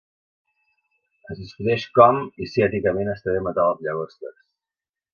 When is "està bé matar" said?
3.15-3.71